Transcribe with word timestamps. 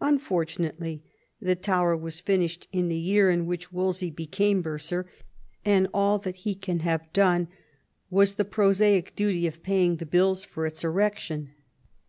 Unfortunately 0.00 1.02
the 1.40 1.56
tower 1.56 1.96
was 1.96 2.20
finished 2.20 2.68
in 2.70 2.86
the 2.86 2.94
year 2.96 3.28
in 3.28 3.44
which 3.44 3.72
Wolsey 3.72 4.08
became 4.08 4.62
bursar, 4.62 5.04
and 5.64 5.88
all 5.92 6.16
that 6.18 6.36
he 6.36 6.54
can 6.54 6.78
have 6.78 7.12
done 7.12 7.48
was 8.08 8.34
the 8.34 8.44
prosaic 8.44 9.16
duty 9.16 9.48
of 9.48 9.64
paying 9.64 9.96
the 9.96 10.06
bills 10.06 10.44
for 10.44 10.64
its 10.64 10.84
erection. 10.84 11.54